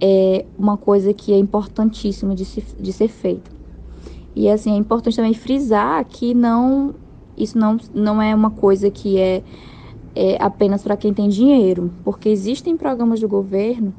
é 0.00 0.46
uma 0.56 0.76
coisa 0.76 1.14
que 1.14 1.32
é 1.32 1.38
importantíssima 1.38 2.34
de, 2.34 2.44
se, 2.44 2.64
de 2.78 2.92
ser 2.92 3.08
feita. 3.08 3.57
E 4.38 4.48
assim, 4.48 4.72
é 4.72 4.76
importante 4.76 5.16
também 5.16 5.34
frisar 5.34 6.04
que 6.04 6.32
não 6.32 6.94
isso 7.36 7.58
não, 7.58 7.76
não 7.94 8.22
é 8.22 8.34
uma 8.34 8.50
coisa 8.50 8.90
que 8.90 9.18
é, 9.18 9.42
é 10.14 10.36
apenas 10.40 10.82
para 10.82 10.96
quem 10.96 11.12
tem 11.12 11.28
dinheiro, 11.28 11.90
porque 12.04 12.28
existem 12.28 12.76
programas 12.76 13.20
do 13.20 13.28
governo 13.28 13.94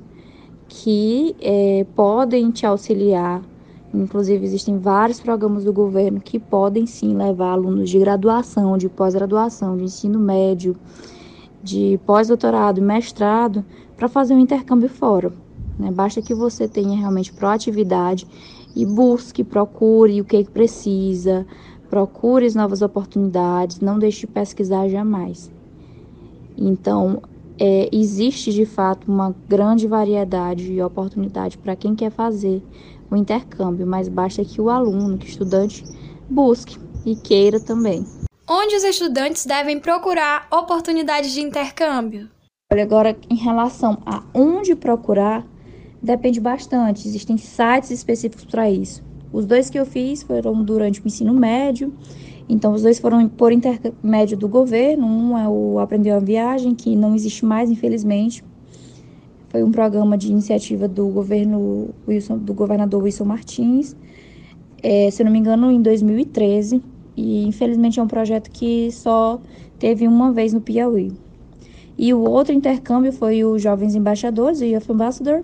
que 0.68 1.36
é, 1.42 1.86
podem 1.96 2.52
te 2.52 2.66
auxiliar 2.66 3.42
Inclusive, 3.94 4.46
existem 4.46 4.78
vários 4.78 5.20
programas 5.20 5.64
do 5.64 5.74
governo 5.74 6.20
que 6.20 6.38
podem 6.38 6.86
sim 6.86 7.16
levar 7.16 7.54
alunos 7.54 7.90
de 7.90 7.98
graduação, 7.98 8.78
de 8.78 8.88
pós-graduação, 8.88 9.76
de 9.78 9.84
ensino 9.84 10.20
médio, 10.20 10.76
de 11.64 12.00
pós-doutorado 12.06 12.82
mestrado 12.82 13.66
para 13.98 14.08
fazer 14.08 14.36
um 14.36 14.40
intercâmbio 14.40 14.90
fora. 14.90 15.34
Né? 15.78 15.90
Basta 15.92 16.22
que 16.22 16.36
você 16.36 16.68
tenha 16.68 16.96
realmente 16.98 17.34
proatividade 17.34 18.28
e 18.76 18.86
busque, 18.86 19.44
procure 19.44 20.22
o 20.22 20.26
que 20.26 20.44
precisa, 20.46 21.46
procure 21.90 22.46
as 22.46 22.56
novas 22.56 22.82
oportunidades, 22.82 23.80
não 23.80 23.98
deixe 23.98 24.22
de 24.22 24.28
pesquisar 24.28 24.88
jamais. 24.88 25.52
Então, 26.58 27.22
é, 27.60 27.90
existe 27.92 28.54
de 28.54 28.66
fato 28.66 29.12
uma 29.12 29.36
grande 29.48 29.88
variedade 29.88 30.66
de 30.66 30.82
oportunidade 30.82 31.58
para 31.58 31.76
quem 31.76 31.96
quer 31.96 32.12
fazer 32.12 32.64
o 33.12 33.16
intercâmbio, 33.16 33.86
mas 33.86 34.08
basta 34.08 34.44
que 34.46 34.62
o 34.62 34.70
aluno, 34.70 35.18
que 35.18 35.26
o 35.26 35.30
estudante, 35.30 35.84
busque 36.30 36.78
e 37.06 37.16
queira 37.16 37.60
também. 37.60 38.06
Onde 38.48 38.76
os 38.76 38.84
estudantes 38.84 39.46
devem 39.46 39.80
procurar 39.80 40.48
oportunidades 40.52 41.32
de 41.32 41.42
intercâmbio? 41.42 42.30
Olha, 42.72 42.84
agora 42.84 43.18
em 43.30 43.36
relação 43.36 43.98
a 44.06 44.24
onde 44.34 44.76
procurar, 44.76 45.46
depende 46.02 46.40
bastante. 46.40 47.08
Existem 47.08 47.38
sites 47.38 47.92
específicos 47.92 48.46
para 48.46 48.70
isso. 48.70 49.04
Os 49.32 49.46
dois 49.46 49.70
que 49.70 49.80
eu 49.80 49.86
fiz 49.86 50.24
foram 50.24 50.64
durante 50.64 51.02
o 51.02 51.08
ensino 51.08 51.34
médio, 51.34 51.94
então 52.48 52.74
os 52.74 52.82
dois 52.82 52.98
foram 53.00 53.28
por 53.30 53.52
intermédio 53.52 54.36
do 54.36 54.48
governo. 54.48 55.06
Um 55.06 55.38
é 55.38 55.48
o 55.48 55.78
Aprendeu 55.80 56.16
a 56.16 56.20
Viagem, 56.20 56.74
que 56.74 56.96
não 56.96 57.14
existe 57.14 57.46
mais, 57.46 57.70
infelizmente. 57.70 58.44
Foi 59.50 59.64
um 59.64 59.72
programa 59.72 60.18
de 60.18 60.32
iniciativa 60.32 60.88
do 60.88 61.08
governo 61.08 61.90
Wilson, 62.08 62.38
do 62.38 62.54
governador 62.54 63.04
Wilson 63.04 63.26
Martins, 63.26 63.96
é, 64.82 65.10
se 65.10 65.22
eu 65.22 65.26
não 65.26 65.32
me 65.32 65.40
engano, 65.40 65.72
em 65.72 65.82
2013. 65.82 66.82
E 67.16 67.46
infelizmente 67.46 68.00
é 68.00 68.04
um 68.04 68.08
projeto 68.08 68.50
que 68.50 68.92
só 68.92 69.40
teve 69.78 70.08
uma 70.08 70.32
vez 70.32 70.54
no 70.54 70.62
Piauí. 70.62 71.12
E 71.98 72.14
o 72.14 72.22
outro 72.22 72.54
intercâmbio 72.54 73.12
foi 73.12 73.44
o 73.44 73.60
Jovens 73.60 73.94
Embaixadores, 73.94 74.62
o 74.62 74.66
Youth 74.66 74.90
Ambassador, 74.90 75.44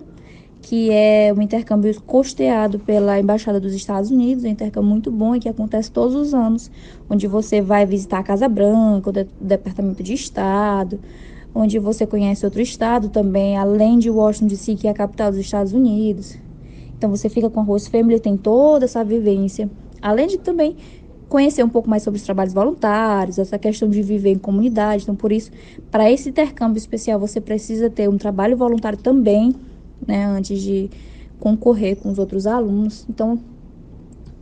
que 0.68 0.90
é 0.90 1.32
um 1.32 1.40
intercâmbio 1.40 1.94
custeado 2.02 2.80
pela 2.80 3.20
Embaixada 3.20 3.60
dos 3.60 3.72
Estados 3.72 4.10
Unidos, 4.10 4.42
um 4.42 4.48
intercâmbio 4.48 4.90
muito 4.90 5.12
bom 5.12 5.36
e 5.36 5.38
que 5.38 5.48
acontece 5.48 5.88
todos 5.92 6.16
os 6.16 6.34
anos, 6.34 6.72
onde 7.08 7.28
você 7.28 7.60
vai 7.60 7.86
visitar 7.86 8.18
a 8.18 8.22
Casa 8.24 8.48
Branca, 8.48 9.10
o 9.10 9.12
Departamento 9.40 10.02
de 10.02 10.12
Estado, 10.12 10.98
onde 11.54 11.78
você 11.78 12.04
conhece 12.04 12.44
outro 12.44 12.60
estado 12.60 13.08
também, 13.10 13.56
além 13.56 13.96
de 14.00 14.10
Washington 14.10 14.48
DC, 14.48 14.74
que 14.74 14.88
é 14.88 14.90
a 14.90 14.94
capital 14.94 15.30
dos 15.30 15.38
Estados 15.38 15.72
Unidos. 15.72 16.36
Então 16.98 17.08
você 17.10 17.28
fica 17.28 17.48
com 17.48 17.60
a 17.60 17.62
Host 17.62 17.88
Family, 17.88 18.18
tem 18.18 18.36
toda 18.36 18.86
essa 18.86 19.04
vivência, 19.04 19.70
além 20.02 20.26
de 20.26 20.36
também 20.36 20.74
conhecer 21.28 21.62
um 21.62 21.68
pouco 21.68 21.88
mais 21.88 22.02
sobre 22.02 22.18
os 22.18 22.24
trabalhos 22.24 22.52
voluntários, 22.52 23.38
essa 23.38 23.56
questão 23.56 23.88
de 23.88 24.02
viver 24.02 24.32
em 24.32 24.38
comunidade. 24.38 25.04
Então, 25.04 25.14
por 25.14 25.30
isso, 25.30 25.52
para 25.92 26.10
esse 26.10 26.28
intercâmbio 26.28 26.78
especial, 26.78 27.20
você 27.20 27.40
precisa 27.40 27.88
ter 27.88 28.08
um 28.08 28.18
trabalho 28.18 28.56
voluntário 28.56 28.98
também, 28.98 29.54
né, 30.06 30.24
antes 30.24 30.60
de 30.60 30.90
concorrer 31.38 31.96
com 31.96 32.10
os 32.10 32.18
outros 32.18 32.46
alunos. 32.46 33.06
Então, 33.08 33.38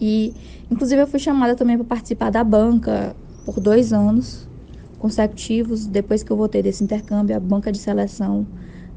e 0.01 0.35
inclusive 0.71 1.03
eu 1.03 1.07
fui 1.07 1.19
chamada 1.19 1.55
também 1.55 1.77
para 1.77 1.87
participar 1.87 2.31
da 2.31 2.43
banca 2.43 3.15
por 3.45 3.61
dois 3.61 3.93
anos 3.93 4.49
consecutivos, 4.99 5.87
depois 5.87 6.23
que 6.23 6.31
eu 6.31 6.37
voltei 6.37 6.63
desse 6.63 6.83
intercâmbio, 6.83 7.37
a 7.37 7.41
banca 7.41 7.71
de 7.71 7.79
seleção 7.79 8.47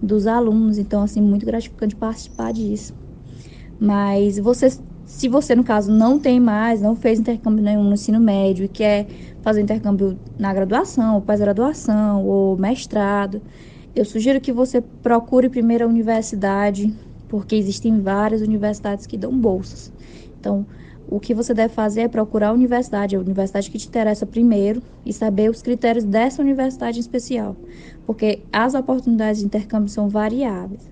dos 0.02 0.26
alunos. 0.26 0.78
Então, 0.78 1.02
assim, 1.04 1.22
muito 1.22 1.46
gratificante 1.46 1.96
participar 1.96 2.54
disso. 2.54 2.94
Mas 3.80 4.40
você, 4.40 4.70
se 5.06 5.28
você, 5.28 5.56
no 5.56 5.64
caso, 5.64 5.92
não 5.92 6.18
tem 6.18 6.40
mais, 6.40 6.82
não 6.82 6.96
fez 6.96 7.20
intercâmbio 7.20 7.64
nenhum 7.64 7.84
no 7.84 7.94
ensino 7.94 8.20
médio 8.20 8.64
e 8.66 8.70
quer 8.70 9.08
fazer 9.42 9.62
intercâmbio 9.62 10.18
na 10.40 10.54
graduação, 10.54 11.22
pós-graduação, 11.22 12.26
ou 12.26 12.58
mestrado, 12.58 13.42
eu 13.98 14.06
sugiro 14.06 14.40
que 14.40 14.52
você 14.52 14.80
procure 14.80 15.50
primeiro 15.50 15.84
a 15.84 15.88
universidade, 15.88 16.94
porque 17.28 17.56
existem 17.56 18.00
várias 18.00 18.42
universidades 18.42 19.08
que 19.08 19.18
dão 19.18 19.36
bolsas. 19.36 19.92
Então, 20.40 20.68
o 21.10 21.20
que 21.20 21.34
você 21.34 21.52
deve 21.52 21.74
fazer 21.74 22.02
é 22.02 22.08
procurar 22.08 22.50
a 22.50 22.54
universidade, 22.54 23.16
a 23.16 23.20
universidade 23.20 23.72
que 23.72 23.78
te 23.80 23.88
interessa 23.88 24.24
primeiro 24.24 24.84
e 25.04 25.12
saber 25.12 25.50
os 25.50 25.64
critérios 25.64 26.04
dessa 26.04 26.44
universidade 26.44 26.98
em 26.98 27.02
especial, 27.02 27.56
porque 28.06 28.44
as 28.54 28.76
oportunidades 28.76 29.40
de 29.40 29.48
intercâmbio 29.48 29.90
são 29.90 30.08
variáveis. 30.08 30.88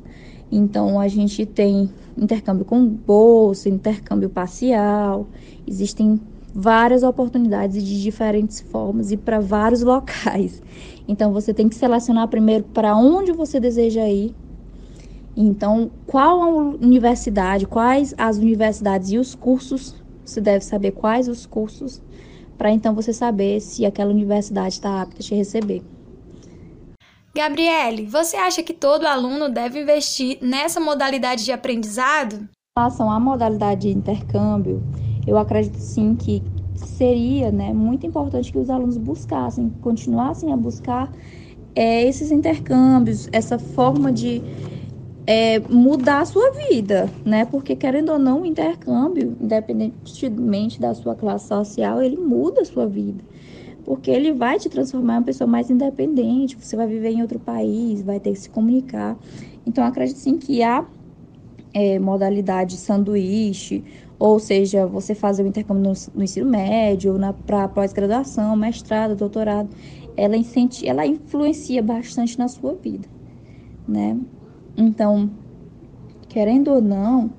Então, 0.51 0.99
a 0.99 1.07
gente 1.07 1.45
tem 1.45 1.91
intercâmbio 2.17 2.65
com 2.65 2.87
bolsa, 2.87 3.69
intercâmbio 3.69 4.29
parcial, 4.29 5.27
existem 5.67 6.19
várias 6.55 7.03
oportunidades 7.03 7.83
de 7.83 8.01
diferentes 8.01 8.61
formas 8.61 9.11
e 9.11 9.17
para 9.17 9.39
vários 9.39 9.83
locais. 9.83 10.63
Então, 11.07 11.33
você 11.33 11.53
tem 11.53 11.67
que 11.67 11.75
selecionar 11.75 12.27
primeiro 12.29 12.63
para 12.63 12.95
onde 12.95 13.33
você 13.33 13.59
deseja 13.59 14.07
ir. 14.07 14.33
Então, 15.35 15.91
qual 16.07 16.41
a 16.41 16.47
universidade, 16.81 17.67
quais 17.67 18.15
as 18.17 18.37
universidades 18.37 19.11
e 19.11 19.17
os 19.17 19.35
cursos 19.35 20.03
você 20.25 20.41
deve 20.41 20.65
saber 20.65 20.91
quais 20.91 21.27
os 21.27 21.45
cursos 21.45 22.01
para 22.57 22.71
então 22.71 22.95
você 22.95 23.13
saber 23.13 23.59
se 23.59 23.85
aquela 23.85 24.09
universidade 24.09 24.75
está 24.75 25.01
apta 25.01 25.17
a 25.19 25.23
te 25.23 25.35
receber. 25.35 25.83
Gabriele, 27.35 28.05
você 28.05 28.37
acha 28.37 28.63
que 28.63 28.73
todo 28.73 29.05
aluno 29.05 29.49
deve 29.49 29.81
investir 29.81 30.37
nessa 30.41 30.79
modalidade 30.79 31.43
de 31.43 31.51
aprendizado? 31.51 32.35
Em 32.35 32.79
relação 32.79 33.11
à 33.11 33.19
modalidade 33.19 33.81
de 33.81 33.89
intercâmbio, 33.89 34.81
eu 35.25 35.37
acredito 35.37 35.77
sim 35.77 36.15
que 36.15 36.43
seria 36.75 37.51
né, 37.51 37.73
muito 37.73 38.05
importante 38.05 38.51
que 38.51 38.57
os 38.57 38.69
alunos 38.69 38.97
buscassem, 38.97 39.69
continuassem 39.81 40.51
a 40.51 40.57
buscar 40.57 41.11
é, 41.75 42.03
esses 42.07 42.31
intercâmbios, 42.31 43.27
essa 43.31 43.57
forma 43.57 44.11
de 44.11 44.41
é, 45.27 45.59
mudar 45.59 46.21
a 46.21 46.25
sua 46.25 46.51
vida, 46.69 47.09
né? 47.25 47.45
Porque 47.45 47.75
querendo 47.75 48.11
ou 48.11 48.19
não, 48.19 48.43
o 48.43 48.45
intercâmbio, 48.45 49.35
independentemente 49.41 50.79
da 50.79 50.93
sua 50.93 51.15
classe 51.15 51.47
social, 51.47 52.01
ele 52.01 52.17
muda 52.17 52.61
a 52.61 52.65
sua 52.65 52.85
vida. 52.85 53.23
Porque 53.83 54.09
ele 54.09 54.33
vai 54.33 54.57
te 54.57 54.69
transformar 54.69 55.15
em 55.15 55.17
uma 55.17 55.23
pessoa 55.23 55.47
mais 55.47 55.69
independente, 55.69 56.57
você 56.59 56.75
vai 56.75 56.87
viver 56.87 57.09
em 57.09 57.21
outro 57.21 57.39
país, 57.39 58.01
vai 58.01 58.19
ter 58.19 58.31
que 58.31 58.39
se 58.39 58.49
comunicar. 58.49 59.17
Então, 59.65 59.83
acredito 59.83 60.17
sim 60.17 60.37
que 60.37 60.63
a 60.63 60.85
é, 61.73 61.99
modalidade 61.99 62.77
sanduíche, 62.77 63.83
ou 64.17 64.39
seja, 64.39 64.85
você 64.85 65.13
fazer 65.13 65.43
o 65.43 65.47
intercâmbio 65.47 65.83
no, 65.83 65.93
no 66.13 66.23
ensino 66.23 66.49
médio, 66.49 67.15
para 67.45 67.67
pós-graduação, 67.67 68.55
mestrado, 68.55 69.15
doutorado, 69.15 69.69
ela, 70.15 70.35
ela 70.83 71.05
influencia 71.05 71.83
bastante 71.83 72.37
na 72.39 72.47
sua 72.47 72.73
vida, 72.73 73.07
né? 73.87 74.17
Então, 74.77 75.29
querendo 76.29 76.71
ou 76.71 76.81
não, 76.81 77.31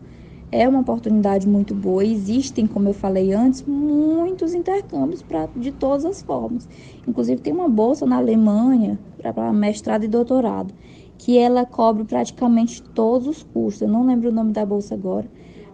é 0.52 0.68
uma 0.68 0.80
oportunidade 0.80 1.46
muito 1.48 1.74
boa. 1.74 2.04
Existem, 2.04 2.66
como 2.66 2.88
eu 2.88 2.94
falei 2.94 3.32
antes, 3.32 3.62
muitos 3.62 4.54
intercâmbios 4.54 5.22
pra, 5.22 5.48
de 5.56 5.72
todas 5.72 6.04
as 6.04 6.22
formas. 6.22 6.68
Inclusive, 7.06 7.40
tem 7.40 7.52
uma 7.52 7.68
bolsa 7.68 8.06
na 8.06 8.16
Alemanha 8.16 8.98
para 9.20 9.52
mestrado 9.52 10.04
e 10.04 10.08
doutorado, 10.08 10.72
que 11.18 11.36
ela 11.38 11.64
cobre 11.64 12.04
praticamente 12.04 12.82
todos 12.82 13.26
os 13.26 13.42
cursos. 13.42 13.82
Eu 13.82 13.88
não 13.88 14.06
lembro 14.06 14.30
o 14.30 14.32
nome 14.32 14.52
da 14.52 14.64
bolsa 14.64 14.94
agora, 14.94 15.28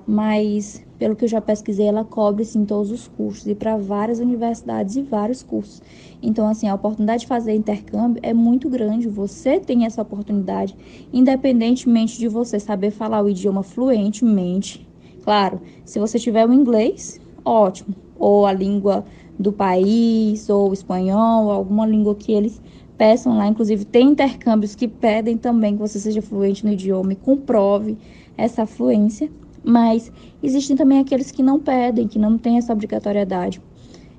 mas 0.06 0.84
pelo 1.02 1.16
que 1.16 1.24
eu 1.24 1.28
já 1.28 1.40
pesquisei, 1.40 1.88
ela 1.88 2.04
cobre 2.04 2.44
sim 2.44 2.64
todos 2.64 2.92
os 2.92 3.08
cursos 3.08 3.44
e 3.48 3.56
para 3.56 3.76
várias 3.76 4.20
universidades 4.20 4.94
e 4.94 5.02
vários 5.02 5.42
cursos. 5.42 5.82
Então, 6.22 6.46
assim, 6.46 6.68
a 6.68 6.76
oportunidade 6.76 7.22
de 7.22 7.26
fazer 7.26 7.56
intercâmbio 7.56 8.20
é 8.22 8.32
muito 8.32 8.70
grande. 8.70 9.08
Você 9.08 9.58
tem 9.58 9.84
essa 9.84 10.00
oportunidade, 10.00 10.76
independentemente 11.12 12.16
de 12.20 12.28
você 12.28 12.60
saber 12.60 12.92
falar 12.92 13.20
o 13.20 13.28
idioma 13.28 13.64
fluentemente. 13.64 14.88
Claro, 15.24 15.60
se 15.84 15.98
você 15.98 16.20
tiver 16.20 16.48
o 16.48 16.52
inglês, 16.52 17.20
ótimo, 17.44 17.96
ou 18.16 18.46
a 18.46 18.52
língua 18.52 19.04
do 19.36 19.52
país, 19.52 20.48
ou 20.48 20.72
espanhol, 20.72 21.46
ou 21.46 21.50
alguma 21.50 21.84
língua 21.84 22.14
que 22.14 22.30
eles 22.30 22.62
peçam 22.96 23.36
lá. 23.36 23.48
Inclusive, 23.48 23.84
tem 23.84 24.10
intercâmbios 24.10 24.76
que 24.76 24.86
pedem 24.86 25.36
também 25.36 25.74
que 25.74 25.80
você 25.80 25.98
seja 25.98 26.22
fluente 26.22 26.64
no 26.64 26.70
idioma 26.70 27.12
e 27.12 27.16
comprove 27.16 27.98
essa 28.38 28.64
fluência 28.66 29.28
mas 29.64 30.12
existem 30.42 30.76
também 30.76 30.98
aqueles 30.98 31.30
que 31.30 31.42
não 31.42 31.58
pedem, 31.58 32.08
que 32.08 32.18
não 32.18 32.36
têm 32.36 32.58
essa 32.58 32.72
obrigatoriedade 32.72 33.60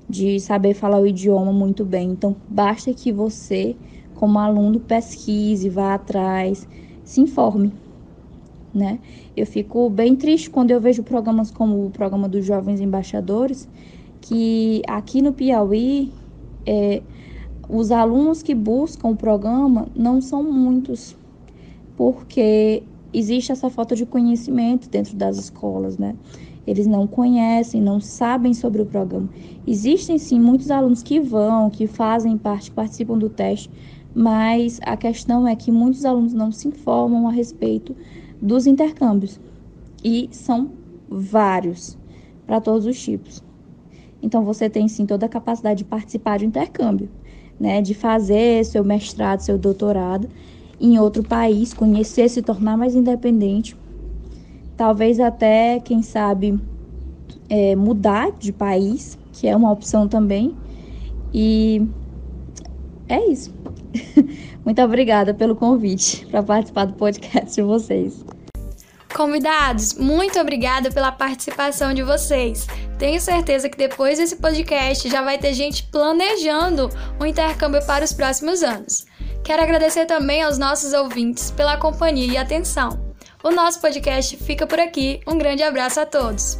de 0.08 0.38
saber 0.40 0.74
falar 0.74 1.00
o 1.00 1.06
idioma 1.06 1.52
muito 1.52 1.84
bem. 1.84 2.10
Então, 2.10 2.36
basta 2.48 2.92
que 2.92 3.10
você, 3.10 3.76
como 4.14 4.38
aluno, 4.38 4.80
pesquise, 4.80 5.68
vá 5.68 5.94
atrás, 5.94 6.68
se 7.04 7.20
informe, 7.20 7.72
né? 8.72 8.98
Eu 9.36 9.46
fico 9.46 9.88
bem 9.90 10.14
triste 10.16 10.50
quando 10.50 10.70
eu 10.70 10.80
vejo 10.80 11.02
programas 11.02 11.50
como 11.50 11.86
o 11.86 11.90
programa 11.90 12.28
dos 12.28 12.44
jovens 12.44 12.80
embaixadores, 12.80 13.68
que 14.20 14.82
aqui 14.86 15.20
no 15.20 15.32
Piauí, 15.32 16.12
é, 16.66 17.02
os 17.68 17.90
alunos 17.90 18.42
que 18.42 18.54
buscam 18.54 19.08
o 19.08 19.16
programa 19.16 19.88
não 19.94 20.20
são 20.20 20.42
muitos, 20.42 21.16
porque 21.96 22.82
existe 23.14 23.52
essa 23.52 23.70
falta 23.70 23.94
de 23.94 24.04
conhecimento 24.04 24.88
dentro 24.88 25.16
das 25.16 25.36
escolas, 25.38 25.96
né? 25.96 26.14
eles 26.66 26.86
não 26.86 27.06
conhecem, 27.06 27.80
não 27.80 28.00
sabem 28.00 28.54
sobre 28.54 28.82
o 28.82 28.86
programa. 28.86 29.28
Existem 29.66 30.18
sim 30.18 30.40
muitos 30.40 30.70
alunos 30.70 31.02
que 31.02 31.20
vão, 31.20 31.70
que 31.70 31.86
fazem 31.86 32.36
parte, 32.38 32.70
participam 32.70 33.18
do 33.18 33.28
teste, 33.28 33.70
mas 34.14 34.80
a 34.82 34.96
questão 34.96 35.46
é 35.46 35.54
que 35.54 35.70
muitos 35.70 36.04
alunos 36.04 36.32
não 36.32 36.50
se 36.50 36.68
informam 36.68 37.28
a 37.28 37.32
respeito 37.32 37.94
dos 38.40 38.66
intercâmbios 38.66 39.40
e 40.02 40.28
são 40.32 40.70
vários 41.08 41.98
para 42.46 42.60
todos 42.60 42.86
os 42.86 43.00
tipos. 43.00 43.42
Então 44.22 44.44
você 44.44 44.70
tem 44.70 44.88
sim 44.88 45.04
toda 45.04 45.26
a 45.26 45.28
capacidade 45.28 45.78
de 45.78 45.84
participar 45.84 46.38
de 46.38 46.46
intercâmbio, 46.46 47.10
né, 47.60 47.82
de 47.82 47.94
fazer 47.94 48.64
seu 48.64 48.82
mestrado, 48.82 49.40
seu 49.40 49.58
doutorado 49.58 50.28
em 50.80 50.98
outro 50.98 51.22
país, 51.22 51.72
conhecer, 51.72 52.28
se 52.28 52.42
tornar 52.42 52.76
mais 52.76 52.94
independente, 52.94 53.76
talvez 54.76 55.20
até, 55.20 55.80
quem 55.80 56.02
sabe, 56.02 56.58
é, 57.48 57.76
mudar 57.76 58.32
de 58.32 58.52
país, 58.52 59.18
que 59.32 59.46
é 59.46 59.56
uma 59.56 59.70
opção 59.70 60.08
também. 60.08 60.54
E 61.32 61.86
é 63.08 63.30
isso. 63.30 63.52
Muito 64.64 64.80
obrigada 64.80 65.34
pelo 65.34 65.54
convite 65.54 66.26
para 66.26 66.42
participar 66.42 66.86
do 66.86 66.94
podcast 66.94 67.54
de 67.54 67.62
vocês. 67.62 68.24
Convidados, 69.14 69.94
muito 69.94 70.40
obrigada 70.40 70.90
pela 70.90 71.12
participação 71.12 71.94
de 71.94 72.02
vocês. 72.02 72.66
Tenho 72.98 73.20
certeza 73.20 73.68
que 73.68 73.78
depois 73.78 74.18
desse 74.18 74.34
podcast 74.34 75.08
já 75.08 75.22
vai 75.22 75.38
ter 75.38 75.54
gente 75.54 75.84
planejando 75.84 76.90
um 77.20 77.24
intercâmbio 77.24 77.80
para 77.86 78.04
os 78.04 78.12
próximos 78.12 78.64
anos. 78.64 79.06
Quero 79.44 79.62
agradecer 79.62 80.06
também 80.06 80.42
aos 80.42 80.56
nossos 80.56 80.94
ouvintes 80.94 81.50
pela 81.50 81.76
companhia 81.76 82.32
e 82.32 82.36
atenção. 82.38 83.14
O 83.42 83.50
nosso 83.50 83.78
podcast 83.78 84.38
fica 84.38 84.66
por 84.66 84.80
aqui. 84.80 85.20
Um 85.26 85.36
grande 85.36 85.62
abraço 85.62 86.00
a 86.00 86.06
todos. 86.06 86.58